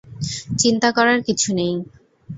চিন্তা 0.59 0.89
করার 0.97 1.19
কিছু 1.27 1.49
নেই। 1.53 1.73